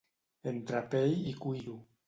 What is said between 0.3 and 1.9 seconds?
Entre pell i cuiro.